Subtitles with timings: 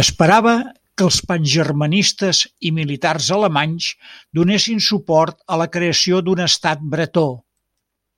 [0.00, 0.50] Esperava
[1.00, 3.88] que els pangermanistes i militars alemanys
[4.42, 7.30] donessin suport a la creació d'un Estat Bretó.